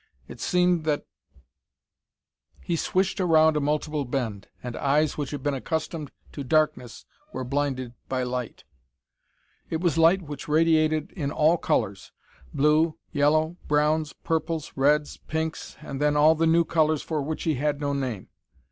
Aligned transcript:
It 0.27 0.41
seemed 0.41 0.83
that 0.85 1.05
He 2.59 2.75
swished 2.75 3.21
around 3.21 3.55
a 3.55 3.59
multiple 3.59 4.03
bend, 4.03 4.47
and 4.63 4.75
eyes 4.77 5.15
which 5.15 5.29
had 5.29 5.43
been 5.43 5.53
accustomed 5.53 6.09
to 6.31 6.43
darkness 6.43 7.05
were 7.31 7.43
blinded 7.43 7.93
by 8.09 8.23
light. 8.23 8.63
It 9.69 9.79
was 9.79 9.99
light 9.99 10.23
which 10.23 10.47
radiated 10.47 11.11
in 11.11 11.29
all 11.29 11.57
colors 11.59 12.11
blue, 12.51 12.97
yellow, 13.11 13.57
browns, 13.67 14.11
purples, 14.13 14.73
reds, 14.75 15.17
pinks, 15.27 15.77
and 15.81 16.01
then 16.01 16.17
all 16.17 16.33
the 16.33 16.47
new 16.47 16.65
colors 16.65 17.03
for 17.03 17.21
which 17.21 17.43
he 17.43 17.53
had 17.53 17.79
no 17.79 17.93
name. 17.93 18.29